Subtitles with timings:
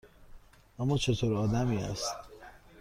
[0.79, 2.13] اِما چطور آدمی است؟